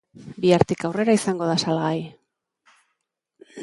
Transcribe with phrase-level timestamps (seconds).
[0.45, 1.95] Bihartik aurrera izango da salgai.